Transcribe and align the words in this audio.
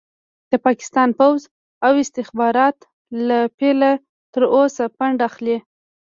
د 0.51 0.53
پاکستان 0.65 1.09
پوځ 1.19 1.39
او 1.85 1.91
استخبارات 2.03 2.77
له 3.27 3.39
پيله 3.59 3.91
تر 4.33 4.43
اوسه 4.55 4.83
فنډ 4.95 5.17
اخلي. 5.29 5.57